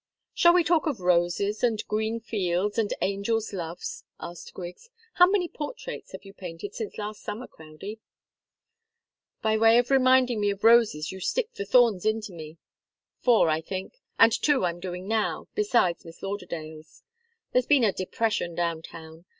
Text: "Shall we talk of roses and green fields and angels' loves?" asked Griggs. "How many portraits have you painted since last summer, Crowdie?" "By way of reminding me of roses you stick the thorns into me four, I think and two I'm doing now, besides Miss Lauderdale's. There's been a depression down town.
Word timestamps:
"Shall 0.33 0.53
we 0.55 0.63
talk 0.63 0.87
of 0.87 0.99
roses 0.99 1.63
and 1.63 1.85
green 1.87 2.19
fields 2.19 2.79
and 2.79 2.91
angels' 3.01 3.53
loves?" 3.53 4.03
asked 4.19 4.51
Griggs. 4.51 4.89
"How 5.13 5.29
many 5.29 5.47
portraits 5.47 6.13
have 6.13 6.25
you 6.25 6.33
painted 6.33 6.73
since 6.73 6.97
last 6.97 7.21
summer, 7.21 7.45
Crowdie?" 7.45 7.99
"By 9.43 9.57
way 9.57 9.77
of 9.77 9.91
reminding 9.91 10.41
me 10.41 10.49
of 10.49 10.63
roses 10.63 11.11
you 11.11 11.19
stick 11.19 11.53
the 11.53 11.65
thorns 11.65 12.03
into 12.03 12.33
me 12.33 12.57
four, 13.19 13.47
I 13.51 13.61
think 13.61 14.01
and 14.17 14.31
two 14.31 14.65
I'm 14.65 14.79
doing 14.79 15.07
now, 15.07 15.47
besides 15.53 16.03
Miss 16.03 16.23
Lauderdale's. 16.23 17.03
There's 17.51 17.67
been 17.67 17.83
a 17.83 17.93
depression 17.93 18.55
down 18.55 18.81
town. 18.81 19.25